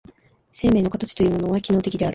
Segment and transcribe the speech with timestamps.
[0.51, 2.09] 生物の形というのは機能的である。